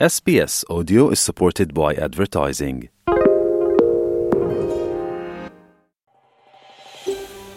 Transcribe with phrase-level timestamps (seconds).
[0.00, 2.76] SBS Audio is supported by advertising.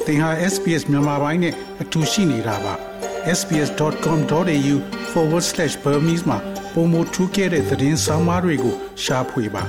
[0.05, 2.73] သင်ဟာ SPS မြန်မာပိုင်းနဲ့အတူရှိနေတာပါ
[3.37, 6.37] sbs.com.au/burmese မှာ
[6.73, 9.63] ပုံမထူးခဲ့တဲ့သတင်းစာမားတွေကိုရှားဖွေပါ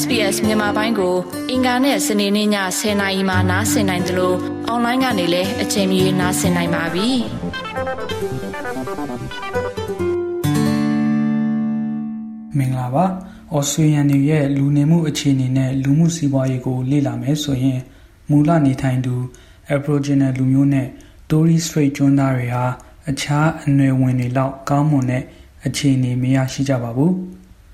[0.00, 1.16] SBS မြန်မာပိုင်းကို
[1.50, 2.48] အင်ကာနဲ့စနေနေ့ည
[2.78, 4.36] 10:00နာရီမှနားဆင်နိုင်တယ်လို့
[4.68, 7.08] အွန်လိုင်းကနေလည်းအချိန်မီနားဆင်နိုင်ပါပြီ။
[12.58, 13.04] မင်္ဂလာပါ။
[13.54, 17.80] ဩစတြေးလျနေရဲ့လူနေမှုအခြေအနေနဲ့လူမှုစီးပွားရေးကိုလေ့လာမယ်ဆိုရင်
[18.30, 19.14] မူလနေထိုင်သူ
[19.74, 20.88] Aboriginal လူမျိုးနဲ့
[21.28, 22.64] Torres Strait ကျွန်းသားတွေဟာ
[23.10, 25.22] အခြားအနွယ်ဝင်တွေလောက်ကောင်းမွန်တဲ့
[25.66, 27.12] အခြေအနေမရရှိကြပါဘူး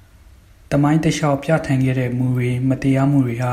[0.70, 3.52] ။တမိုင်းတလျှောက်ပြဋ္ဌာန်းခဲ့တဲ့မူတွေမတရားမှုတွေဟာ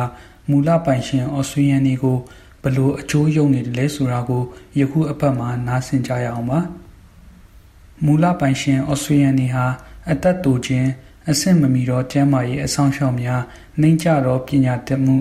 [0.50, 2.18] မူလပိုင်ရှင်ဩစတြေးလျနေကို
[2.64, 4.44] ဘလို့အကျိုးယုံနေတယ်လဲဆိုတာကို
[4.80, 6.60] ယခုအပတ်မှာနားဆင်ကြရအောင်ပါ။
[8.06, 9.66] မူလပိုင်ရှင်ဩစတြေးလျနေဟာ
[10.12, 10.90] အသက်တူခြင်း
[11.30, 13.42] အဆင့်မမီတော့ကျမ်းမာရေးအဆောင်ရှောက်များ
[13.82, 15.18] နှိမ့်ကြတော့ပညာတတ်မှု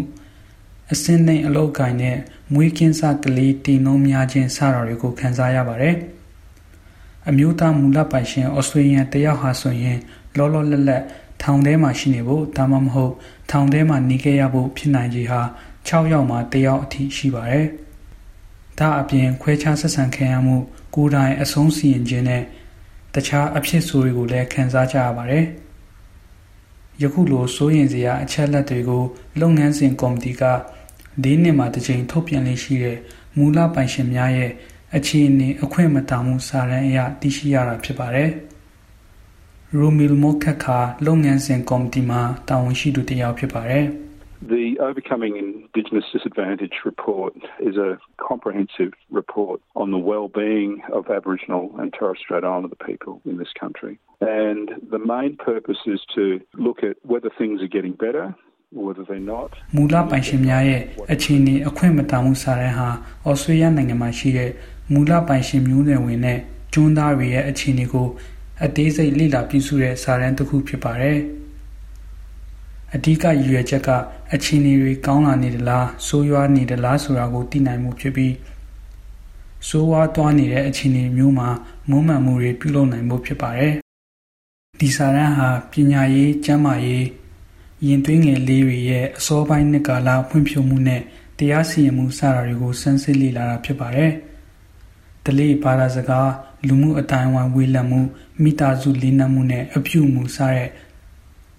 [0.93, 2.17] အစင်းနှိမ်အလောက်ကိုင်းနဲ့
[2.53, 5.97] မွေးကင်းစကလေးတည်နှုံးများခြင်းစတာတွေကိုခံစားရပါတယ်။
[7.29, 9.99] အမျိုးသားမူလပိုင်ရှင်ဩစတြေးလျတယောက်ဟာဆိုရင်
[10.37, 11.03] လောလောလတ်လတ်
[11.43, 13.13] ထောင်ထဲမှာရှိနေဖို့ဒါမှမဟုတ်
[13.51, 15.41] ထောင်ထဲမှာနေခဲ့ရဖို့ဖြစ်နိုင်ခြေဟာ
[15.89, 17.67] 6ယောက်မှာတယောက်အထိရှိပါတယ်။
[18.79, 20.57] ဒါအပြင်ခွဲခြားဆက်ဆံခံရမှု
[20.95, 22.43] ကိုယ်တိုင်အဆုံးစီရင်ခြင်းနဲ့
[23.15, 25.45] တခြားအဖြစ်ဆိုတွေကိုလည်းခံစားကြရပါတယ်။
[27.03, 29.05] ယခုလိုစိုးရင်စရာအချက်လက်တွေကို
[29.41, 30.43] လုပ်ငန်းစဉ်ကော်မတီက
[31.25, 32.99] ၄နှစ်မှတစ်ကြိမ်ထုတ်ပြန်လေးရှိတဲ့
[33.37, 34.53] မူလပိုင်ရှင်များရဲ့
[34.97, 38.31] အခြေအနေအခွင့်မတာမှုစာရန်အရသိရှိရတာဖြစ်ပါတယ်။
[39.77, 43.87] ရူမီလ်မိုခက်ခါလုပ်ငန်းစဉ်ကော်မတီမှာတာဝန်ရှိသူတစ်ယောက်ဖြစ်ပါတယ်။
[44.43, 51.93] The Overcoming Indigenous Disadvantage report is a comprehensive report on the well-being of Aboriginal and
[51.93, 53.99] Torres Strait Islander people in this country.
[54.21, 58.35] And the main purpose is to look at whether things are getting better
[58.77, 59.51] or whether they're not.
[59.77, 60.83] မူလပိုင်ရှင်များရဲ့
[61.13, 62.89] အခြေအနေအခွင့်မတာမှုစာရန်ဟာ
[63.29, 64.51] ဩစတြေးလျနိုင်ငံမှာရှိတဲ့
[64.93, 66.39] မူလပိုင်ရှင်မျိုးနွယ်ဝင်နဲ့
[66.73, 68.09] ကျွန်းသားတွေရဲ့အခြေအနေကို
[68.65, 71.19] အသေးစိတ်လေ့လာပြုစုတဲ့စာရန်တစ်ခုဖြစ်ပါတယ်။
[72.95, 73.89] အဓိကရည်ရွယ်ချက်က
[74.35, 78.35] အခြေအနေတွေကောင်းလာနေသလားဆိုးရွားနေသလားဆိုတာကိုသိနိုင်မှုဖြစ်ပြီး
[79.69, 81.49] ဆိုးဝါးသွားနေတဲ့အခြေအနေမျိုးမှာ
[81.91, 83.75] မုံမှန်မှုတွေပြုလုပ်နိုင်ဖို့ဖြစ်ပါတယ်။
[84.81, 87.07] ဒီစာရန်ဟာပညာရေးကျန်းမာရေး
[87.87, 91.03] ရင်သွေးငယ်လေးတွေရဲ့အစောပိုင်းနှစ်ကာလဖွံ့ဖြိုးမှုနဲ့
[91.39, 94.13] တရားစီရင်မှုစတာတွေကိုစမ်းစစ်လေ့လာတာဖြစ်ပါတယ်။
[95.25, 96.31] တလေးဘာသာစကား
[96.67, 98.01] လူမှုအတိုင်းအဝိုင်းဝေးလံမှု
[98.43, 100.69] မိသားစုလေးနက်မှုနဲ့အပြုမှုစတဲ့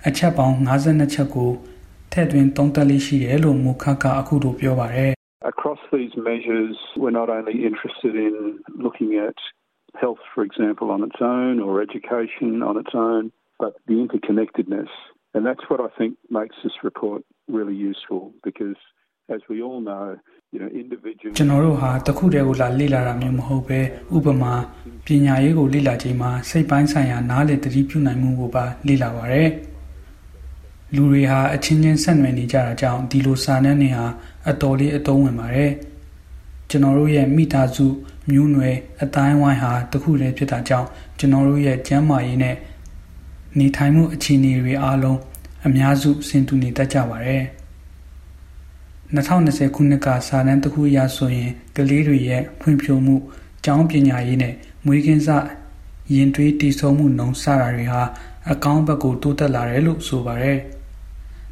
[0.09, 1.49] အချက်ပေါင်း52ချက်ကို
[2.11, 5.11] ထည့်သွင်းသုံးသပ်လေးရှိတယ်လို့မူခကအခုလိုပြောပါတယ်
[5.53, 8.35] Across these measures, we're not only interested in
[8.85, 9.37] looking at
[10.03, 13.23] health, for example, on its own or education on its own,
[13.61, 14.91] but the interconnectedness.
[15.33, 18.79] And that's what I think makes this report really useful because,
[19.35, 20.07] as we all know,
[20.53, 21.35] you know, individuals.
[21.37, 23.79] ကျွန်တော်တို့ဟာတခုတည်းကိုလာလေ့လာတာမျိုးမဟုတ်ပဲ
[24.15, 24.53] ဥပမာ
[25.05, 29.49] ပညာရေးကိုလေ့လာချိန်မှာစိတ်ပိုင်းဆိုင်ရာနားလည်သတိပြုနိုင်မှုကိုပါလေ့လာပါရယ်
[30.95, 34.05] လူတွေဟာအချင်းချင်းဆက်နွယ်နေကြတာကြောင့်ဒီလိုစာနှန်းတွေဟာ
[34.49, 35.71] အတော်လေးအသုံးဝင်ပါတယ်
[36.69, 37.85] ကျွန်တော်တို့ရဲ့မိသားစု
[38.29, 42.55] မျိုးနွယ်အတိုင်းဝိုင်းဟာတခုတည်းဖြစ်တာကြောင့်ကျွန်တော်တို့ရဲ့ကျန်းမာရေးနဲ့
[43.57, 45.19] နေထိုင်မှုအခြေအနေတွေအားလုံး
[45.67, 47.43] အများစုဆင်တူနေတတ်ကြပါတယ်
[49.15, 53.15] 2020ခုနှစ်ကစာတမ်းတစ်ခုအရဆိုရင်ကလေးတွေရဲ့ဖွံ့ဖြိုးမှု
[53.65, 54.53] ကျောင်းပညာရေးနဲ့
[54.85, 55.29] မွေးကင်းစ
[56.13, 58.01] ရင်သွေးတည်ဆုံမှုနှုံစတာတွေဟာ
[58.51, 60.59] အကောင်းဘက်ကိုတိုးတက်လာတယ်လို့ဆိုပါတယ်။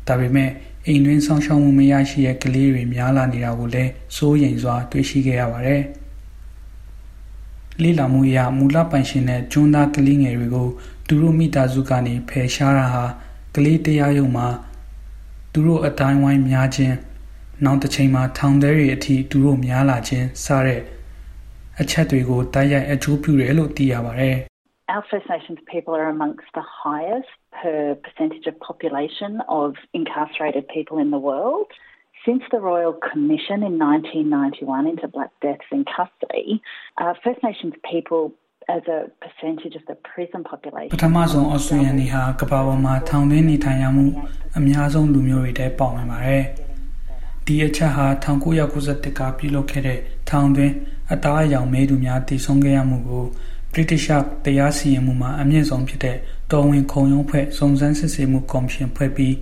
[0.07, 0.49] ဒါပေမဲ့
[0.85, 5.81] အိမ်တွင်းဆောင်ရှောက်မှုမရရှိတဲ့ကလေးတွေများလာနေတာကိုလည်းစိုးရိမ်စွာတွေ့ရှိခဲ့ရပါတယ်။
[7.81, 10.69] လေးလာမှုအရမူလပိုင်ရှင်တဲ့ကျွန်းသားကလေးငယ်တွေကို
[11.07, 13.05] သူတို့မိသားစုကနေဖယ်ရှားတာဟာ
[13.55, 14.47] ကလေးတရားရုံမှာ
[15.51, 16.95] သူတို့အတိုင်းဝိုင်းများခြင်း
[17.65, 20.81] နောက်တစ်ချိန်မှာထောင်ထဲတွေအထိသူတို့များလာခြင်းစတဲ့
[21.79, 24.37] အချက်တွေကိုတိုက်ရိုက်အကျိုးပြုတယ်လို့သိရပါတယ်။
[24.88, 27.28] Our First Nations people are amongst the highest
[27.60, 31.68] per percentage of population of incarcerated people in the world.
[32.26, 36.62] Since the Royal Commission in 1991 into Black Deaths in Custody,
[36.98, 38.34] uh, First Nations people
[38.68, 44.04] as a percentage of the prison population ပထမဆုံးဩစတြေးလျနေဟာကမ္ဘာပေါ်မှာထောင်သွင်းနေထိုင်ရမှု
[44.58, 46.44] အများဆုံးလူမျိုးတွေထဲပေါဝင်ပါတယ်။
[47.46, 49.98] ဒီအချက်ဟာ1991ကပြုလုပ်ခဲ့တဲ့
[50.28, 50.74] ထောင်သွင်း
[51.12, 53.24] အသားအရောင်မဲသူများတည်ဆုံခဲ့ရမှုကို
[53.73, 54.07] British
[54.45, 56.17] တရားစီရင်မှုမှာအမြင့်ဆုံးဖြစ်တဲ့
[56.51, 59.35] တော်ဝင်ခုံရုံးဖွဲ့စုံစမ်းစစ်ဆေးမှုကော်မရှင်ဖွဲ့ပြီး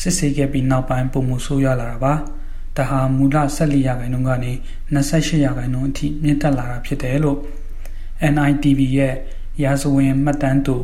[0.00, 2.14] စစ်ဆေးခဲ့ပြီးနောက်ပိုင်းပုံမှုဆိုးရွားလာတာပါ။
[2.76, 4.52] ဒါဟာမူလ14ရာခိုင်နှုန်းကနေ
[4.94, 7.38] 28ရာခိုင်နှုန်းအထိမြင့်တက်လာတာဖြစ်တယ်လို့
[8.32, 9.14] NITV ရဲ့
[9.62, 10.76] ရာဇဝင်မှတ်တမ်းသူ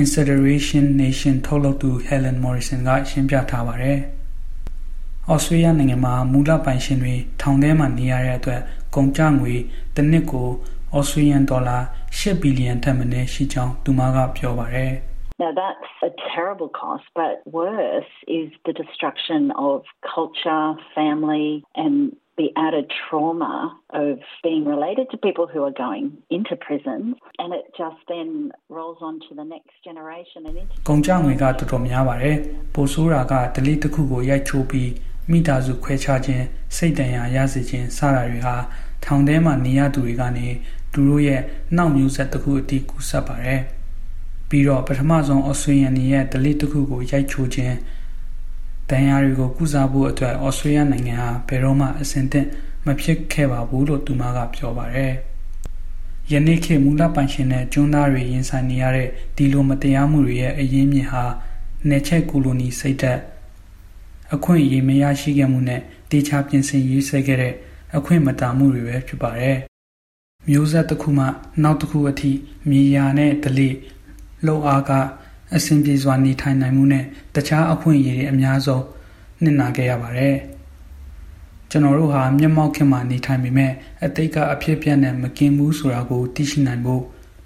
[0.00, 3.98] Incineration Nation ထုတ်လုပ်သူ Helen Morrison ကရှင်းပြထားပါတယ်။
[5.32, 8.60] ဩစတြေးလျနိုင်ငံမှာမူလပိုင်ရှင်တွေထောင်ထဲမှာနေရတဲ့အတွက်
[8.94, 9.54] ကုန်ကျငွေ
[9.94, 10.48] တစ်နှစ်ကို
[10.96, 11.78] ဩစတြေးလျဒေါ်လာ
[12.18, 14.92] 8ဘီလီယံထက်မနည်းရှိကြောင်းသူမကပြောပါတယ်။
[15.44, 19.76] Now that's a terrible cost, but worse is the destruction of
[20.14, 21.94] culture, family, and
[22.36, 23.54] the added trauma
[23.90, 28.98] of being related to people who are going into prison and it just then rolls
[29.00, 32.36] on to the next generation and into ကုန်ကြငွေကတော်တော်များပါတယ်
[32.74, 34.90] ပိုဆိုးတာကဒလိတစ်ခုကိုရိုက်ချိုးပြီး
[35.30, 36.44] မိသားစုခွဲခြားခြင်း
[36.76, 38.56] စိတ်တန်ရာရစေခြင်းစတာတွေဟာ
[39.04, 40.48] ထောင်ထဲမှာနေရသူတွေကနေ
[40.94, 41.40] သူတို့ရဲ့
[41.76, 43.62] နောက်မျိုးဆက်တစ်ခုအတိကူးဆက်ပါတယ်
[44.48, 47.76] ပြီးတော့ပထမဆုံးဩစတြေးလျနေရဲ့ဒလိတစ်ခုကိုရိုက်ချိုးခြင်း
[48.90, 52.48] တန်ရာတွေကိုကုစားဖို့အတွက်ဩစတြေးလျနိုင်ငံဟာဘယ်တော့မှအဆင်သင့်
[52.86, 55.12] မဖြစ်ခဲ့ပါဘူးလို့သူမကပြောပါတယ်။
[56.32, 61.24] ယနေ့ခေတ်မူလပိုင်ရှင်တဲ့ကျွန်းသားတွေရင်ဆိုင်နေရတဲ့ဒီလိုမတရားမှုတွေရဲ့အရင်းမြစ်ဟာ
[61.88, 63.18] နယ်ချက်ကိုလိုနီစိတ်သက်
[64.34, 65.80] အခွင့်အရေးမရရှိခဲ့မှုနဲ့
[66.10, 67.54] တေချာပြင်ဆင်ရေးဆွဲခဲ့တဲ့
[67.96, 69.58] အခွင့်မတာမှုတွေပဲဖြစ်ပါတယ်။
[70.48, 71.26] မျိုးဆက်တစ်ခုမှ
[71.62, 72.32] နောက်တစ်ခုအထိ
[72.68, 73.68] မြေယာနဲ့ဒလိ
[74.46, 74.90] လှုပ်အားက
[75.54, 77.04] အဆင်ပြေစွာနေထိုင်နိုင်မှုနဲ့
[77.34, 78.84] တခြားအခွင့်အရေးတွေအများဆုံး
[79.42, 80.36] နှင်နာခဲ့ရပါတယ်။
[81.70, 83.72] ကျွန်တော်တို့ဟာမျက်မှောက်ခင်မှာနေထိုင်ပေမဲ့
[84.04, 87.02] အတိတ်ကအဖြစ်ပြက်နဲ့မကင်းဘူးဆိုတာကိုသိရှိနိုင်ဖို့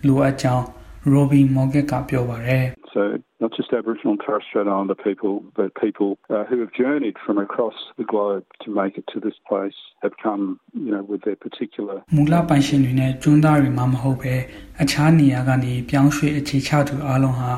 [0.06, 0.64] လိုအပ်ကြောင်း
[1.12, 3.00] Robbie Morgan ကပြောပါတယ်။ So
[3.40, 7.36] not just Aboriginal and Torres Strait Islander people, but people uh, who have journeyed from
[7.38, 11.36] across the globe to make it to this place have come, you know, with their
[11.46, 14.34] particular မူလပိုင်ရှင်တွေနဲ့ကျွန်းသားတွေမှမဟုတ်ပဲ
[14.82, 17.52] အခြားနေရာကနေပြောင်းရွှေ့အခြေချသူအလုံးဟာ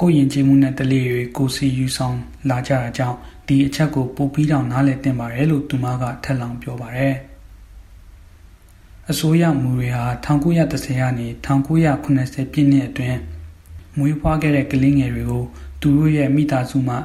[0.00, 2.16] ကိုယ်ယဉ်ကျေးမှုနဲ့တလေတွေကိုစီယူဆောင်
[2.50, 3.16] လာကြတာကြောင့်
[3.46, 7.16] ဒီအချက်ကိုပိုပြီးတောင်နားလည်တင်ပါတယ်လို့သူမကထက်လောင်ပြောပါတယ်
[9.10, 13.18] အစိုးရမူတွေဟာ1930ကနေ1980ပြည့်နှစ်အတွင်း
[13.98, 15.44] မွေးဖွားခဲ့တဲ့ကလေးငယ်တွေကို
[15.80, 16.96] သူတို့ရဲ့မိသားစုမှ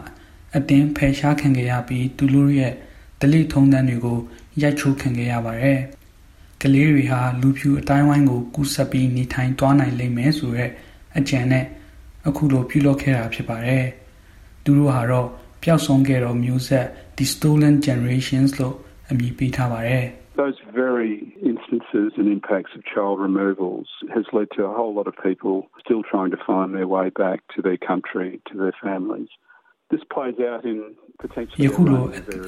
[0.56, 2.74] အတင်းဖယ်ရှားခံခဲ့ရပြီးသူတို့ရဲ့
[3.20, 4.20] ဒလိထုံးတမ်းတွေကို
[4.62, 5.80] ရိုက်ချိုးခံခဲ့ရပါတယ်
[6.62, 10.70] ကလေးတွေဟာလူဖြူအတိုင်းဝိုင်းကိုကူးဆက်ပြီးနေထိုင်သွားနိုင်လိမ့်မယ်ဆိုတဲ့
[11.18, 11.66] အကြံနဲ့
[12.28, 13.86] အခုလိုပြုလုပ်ခဲ့တာဖြစ်ပါတယ်။
[14.64, 15.28] သူတို့ဟာတော့
[15.64, 16.86] ပျောက်ဆုံးခဲ့တော့မျိုးဆက်
[17.18, 18.76] The Stolen Generations လို့
[19.10, 20.06] အမည်ပေးထားပါတယ်။
[20.36, 25.16] Those very instances and impacts of child removals has led to a whole lot of
[25.22, 29.30] people still trying to find their way back to their country, to their families.
[29.92, 30.78] This plays out in
[31.24, 32.04] potentially ယခုလို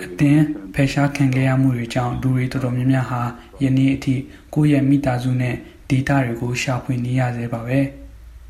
[0.06, 0.46] အတင်း
[0.76, 3.22] ဖယ်ရှားခံခဲ့ရမှုတွေကြောင့်လူတွေတော်တော်များများဟာ
[3.64, 4.16] ယနေ့အထိ
[4.54, 5.56] ကိုယ့်ရဲ့မိသားစုနဲ့
[5.90, 7.80] ဒေတာတွေကိုရှာဖွေနေရသေးပါပဲ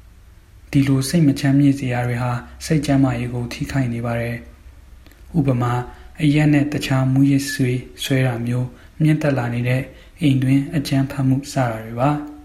[0.72, 2.32] ။ဒီလိုစိတ်မချမ်းမြေ့စရာတွေဟာ
[2.66, 4.36] စိတ်ကျန်းမာရေးကိုထိခိုက်နေပါတယ်။
[5.38, 5.74] ဥပမာ
[6.22, 8.68] အရက်နဲ့တခြားမူရစ်ဆွေးဆွဲတာမျိုး
[9.02, 9.82] မြင့်တက်လာနေတဲ့
[10.22, 12.12] အိမ်တွင်းအကြမ်းဖက်မှုစတာတွေပါ။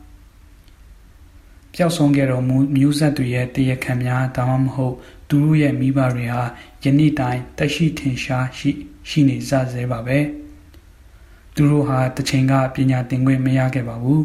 [1.74, 4.96] ပျောက်ဆုံးခဲ့တော်မူမျိုးဆက်တွေရဲ့တရခံများဒါမှမဟုတ်
[5.28, 6.42] သူတို့ရဲ့မိဘတွေဟာ
[6.84, 8.70] ယနေ့တိုင်းတရှိထင်ရှားရှိ
[9.08, 10.18] ရှိနေကြဆဲပါပဲ။
[11.54, 14.20] သူတို့ဟာတချိန်ကပညာသင်ခွင့်မရခဲ့ပါဘူး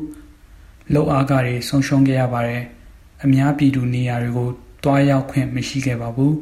[0.94, 2.63] ။လောက်အားကတွေဆုံးရှုံးခဲ့ရပါတယ်။
[3.24, 4.50] အများပြည်သူနေရာတွေကို
[4.83, 6.33] တွားရောက်ခွင့်မရှိခဲ့ပါဘူး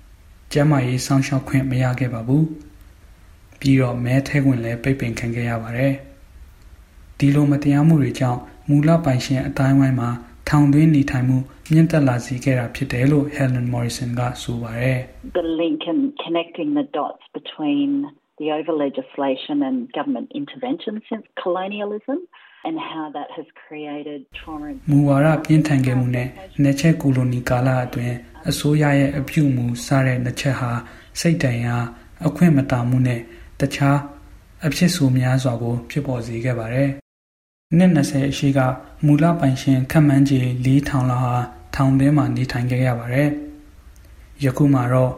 [0.52, 2.44] ။ကျမ်းမာရေးစောင့်ရှောက်ခွင့်မရခဲ့ပါဘူး။
[3.60, 5.94] ပြီးတော့မဲထဲခွင့်လည်းပိတ်ပင်ခံခဲ့ရပါတယ်။
[7.18, 10.10] ဒီလိုမတရားမှုတွေကြောင့်မူလပိုင်ရှင်အတိုင်းဝိုင်းမှာ
[10.48, 11.38] ထောင်သွင်းနေထိုင်မှု
[11.72, 14.98] မြင့်တက်လာစေခဲ့တာဖြစ်တယ်လို့ Helen Morrison ကဆိုပါတယ်။
[15.40, 17.90] The link and connecting the dots between
[18.40, 22.18] the over legislation and government intervention since colonialism
[22.66, 26.28] and how that has created trauma မူဝါဒပြင်းထန်ခဲ့မှုနဲ့
[26.64, 28.16] နေချက်ကိုလိုနီကာလအတွင်း
[28.50, 30.70] အစိုးရရဲ့အပြုအမူစတဲ့နှစ်ချက်ဟာ
[31.20, 31.76] စိတ်တန်ရာ
[32.26, 33.20] အခွင့်မတာမှုနဲ့
[33.60, 33.98] တခြား
[34.66, 36.90] အဖြစ်ဆိုများစွာကို ဖြစ်ပေါ်စေခဲ့ပါတယ်။
[37.76, 38.60] နှစ်20အရှိက
[39.06, 41.36] မူလပိုင်ရှင်ခန့်မှန်းခြေ4000လောက်ဟာ
[41.74, 43.28] ထောင်ထဲမှာနေထိုင်ခဲ့ရပါတယ်။
[44.44, 45.12] ယခုမှတော့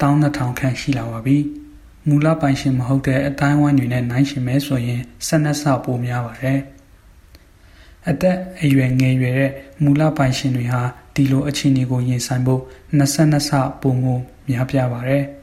[0.00, 1.38] 12000ခန့်ရှိလာပါပြီ။
[2.08, 6.58] မူလပိုင်ရှင်မဟုတ်တဲ့အတိုင်းဝိုင်းတွေနဲ့နိုင်ရှင်မဲဆိုရင်12ဆပိုများပါတယ်။
[8.08, 9.52] အသက်အရွယ်ငယ်ရွယ်တဲ့
[9.82, 10.82] မူလပိုင်ရှင်တွေဟာ
[11.14, 12.62] ဒီလိုအခြေအနေကိုရင်ဆိုင်ဖို့
[12.98, 13.50] 22ဆ
[13.80, 14.14] ပုံမှု
[14.48, 15.24] များပြားပါတယ်။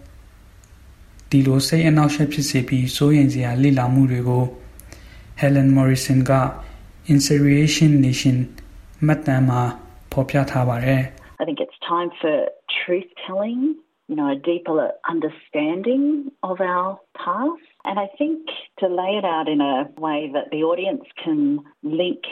[1.33, 4.45] ဒီလိုစိတ်အနှောက်အယှက်ဖြစ်စေပြီးစိုးရိမ်စရာလိလာမှုတွေကို
[5.41, 6.33] Helen Morrison က
[7.15, 8.37] Inspiration Nation
[9.07, 9.63] မှတ်တမ်းမှာ
[10.13, 11.03] ဖော်ပြထားပါတယ်။
[11.43, 12.35] I think it's time for
[12.81, 13.61] truth telling
[14.09, 17.61] you know, a deeper understanding of our past.
[17.85, 18.41] And I think
[18.81, 22.23] to lay it out in a way that the audience can link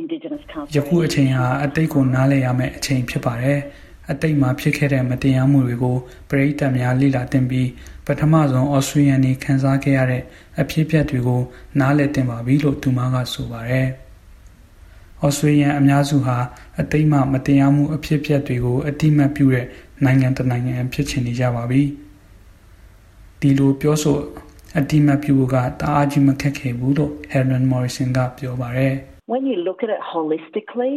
[0.00, 0.72] Indigenous culture.
[0.78, 3.58] ယခုအချိန်ဟာအတိတ်ကိုနားလည်ရမယ့်အချိန်ဖြစ်ပါတယ်။
[4.11, 5.97] အတိတ်မှာဖြစ်ခဲ့တဲ့မတရားမှုတွေကို
[6.29, 7.69] ပရိသတ်များလေ့လာသင်ပြီး
[8.05, 10.23] ပထမဆုံးဩစတြေးလျနေခန်းစားခဲ့ရတဲ့
[10.61, 11.41] အဖြစ်အပျက်တွေကို
[11.79, 13.89] နားလည်သင်ပါပြီလို့သူမကဆိုပါတယ်။
[15.25, 16.37] ဩစတြေးလျအများစုဟာ
[16.81, 19.65] အသိမှမတရားမှုအဖြစ်အပျက်တွေကိုအတိမတ်ပြုတဲ့
[20.05, 21.83] နိုင်ငံတစ်နိုင်ငံဖြစ်ချင်နေကြပါပြီ
[23.39, 24.17] ဒီလိုပြောဆို
[24.77, 28.93] အတိမတ်ပြုကတအားကြီးမခက်ခဲဘူးလို့ Helen Morrison ကပြောပါတယ်
[29.33, 30.95] When you look at it holistically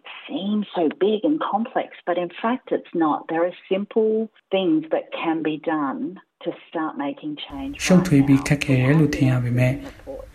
[0.00, 4.14] it seems so big and complex but in fact it's not there are simple
[4.54, 6.00] things that can be done
[6.44, 9.72] to start making change ရှုပ်ထွေးပြီးခက်ခဲတယ်လို့ထင်ရပေမဲ့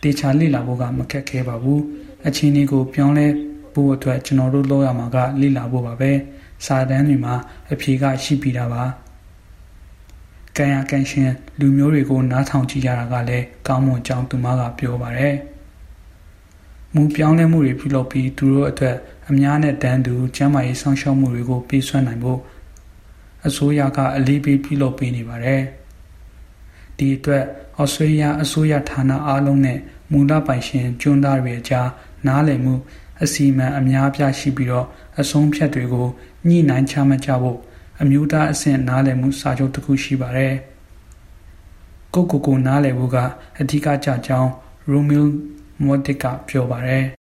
[0.04, 1.82] တေချာလေ့လာဖို့ကမခက်ခဲပါဘူး
[2.28, 3.28] အခြေအနေကိုပြောင်းလဲ
[3.74, 6.12] ဖို့အတွက်ကျွန်တော်တို့လုပ်ရမှာကလေ့လာဖို့ပါပဲ
[6.66, 7.36] စာတမ်းတွေမှာ
[7.74, 8.84] အဖြေကရှိပြီးတာပါ
[10.58, 15.36] ကံရကံရှင်လူမျိုးတွေကိုနားထောင်ကြည့်ကြတာကလည်းကောင်းမွန်ကြောင်းသူမကပြောပါတယ်
[16.94, 18.96] မူပြောင်းလဲမှုတွေပြုလုပ်ပြီးသူတို့အတွက်
[19.30, 22.40] အများနဲ့တန်းတူကျန်းမာရေးစောင့်ရှောက်မှုတွေကိုပေးစွမ်းနိုင်ဖို့
[23.48, 25.62] အစိုးရကအလေးပေးပြုလုပ်ပေးနေပါတယ်
[26.98, 27.44] ဒီအတွက်
[27.82, 29.80] ဩစတြေးလျအစိုးရဌာနအားလုံးနဲ့
[30.12, 31.90] မူလပိုင်ရှင်ကျွန်းသားတွေအကြား
[32.28, 32.76] နားလည်မှု
[33.24, 34.88] အစီအမံအများပြားရှိပြီးတော့
[35.20, 36.08] အဆုံးဖြတ်တွေကို
[36.48, 37.60] ညှိနှိုင်းချမှတ်ကြဖို့
[38.02, 40.54] အမျိုးသားအဆင့်နားလည်မှုစာချုပ်တစ်ခုရှိပါတယ်။
[42.14, 43.18] ကိုကိုကိုနားလည်ဖို့က
[43.60, 44.50] အဓိကကြကြောင်း
[44.92, 45.26] Romil
[45.86, 47.04] Modic ကပြောပါတယ်။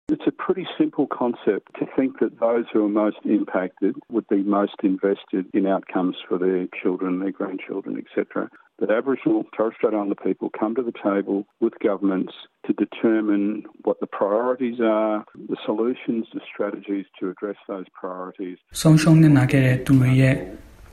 [1.29, 6.15] concept to think that those who are most impacted would be most invested in outcomes
[6.27, 8.49] for their children, their grandchildren, etc.
[8.79, 12.33] That Aboriginal Torres Strait Islander people come to the table with governments
[12.67, 18.57] to determine what the priorities are, the solutions, the strategies to address those priorities.
[18.81, 20.35] ဆုံးရှုံးနေတာခဲ့တဲ့သူတွေရဲ့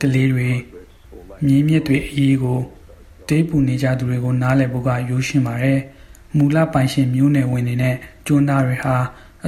[0.01, 0.49] ကလေးတွေ
[1.45, 2.59] မြင်းမြစ်တွေအရေးကို
[3.29, 5.79] တေးပူနေကြသူတွေကိုနားလည်ဖို့ကရိုးရှင်းပါတယ်။
[6.37, 7.95] မူလပိုင်ရှင်မျိုးနယ်ဝင်တွေနဲ့
[8.27, 8.95] ကျွန်းသားတွေဟာ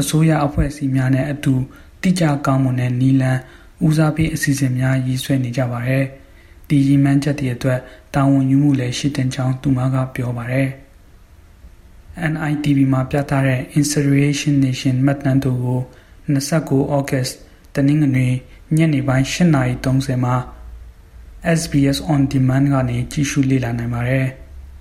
[0.01, 1.55] အစိုးရအဖွဲ့အစည်းများနဲ့အတူ
[2.03, 3.41] တိကျကောင်းမွန်တဲ့နီလန်း
[3.87, 6.05] ဦးစားပေးအစီအစဉ်များရည်ဆွဲနေကြပါတယ်။
[6.69, 7.81] ဒီရည်မှန်းချက်တွေအတွက်
[8.15, 10.69] တာဝန်ယူမှုလည်းရှိတဲ့ကြောင်းသူမကပြောပါတယ်။
[12.33, 15.81] NITV မှာပြသတဲ့ Inspiration Nation မှတ်တမ်းတို့ကို
[16.35, 17.33] 29 August
[17.75, 18.29] တနင်္ဂနွေ
[18.77, 20.37] ညနေပိုင်း8:30မှာ
[21.59, 24.27] SBS on demand ကနေကြည့်ရှုလေ့လာနိုင်ပါတယ်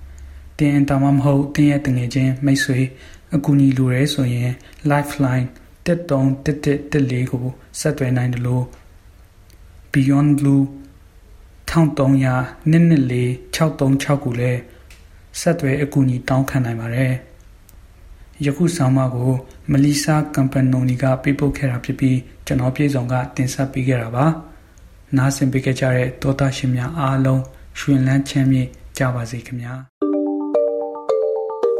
[0.58, 2.78] ။တင်တာမှမဟုတ်တင်းရဲ့တငယ်ချင်းမိတ်ဆွေ
[3.34, 4.50] အကူအညီလိုရဲဆိုရင်
[4.90, 5.46] lifeline
[5.86, 7.46] 131114ကို
[7.80, 8.64] ဆက်သွယ်နိုင်တယ်လို့
[9.92, 10.62] Beyond Blue
[11.70, 14.60] 1300 214 636ကိုလည်း
[15.40, 17.14] ဆက်သွယ်အကူအညီတောင်းခံနိုင်ပါတယ်
[18.44, 19.32] ယခုဆောင်မကို
[19.70, 24.26] မလီဆာကမ်ပနိုနီကပေးပို့ခဲ့တာဖြစ်ပြီးကျွန်တော်ပြည်စုံကတင်ဆက်ပေးခဲ့တာပါ
[25.16, 27.42] နားဆင်ပေးကြတဲ့တောသားရှင်များအားလုံး
[27.78, 28.66] ရှင်လန်းချမ်းမြေ့
[28.98, 29.74] ကြပါစေခင်ဗျာ